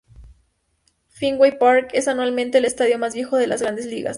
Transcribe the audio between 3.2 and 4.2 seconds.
de las Grandes Ligas.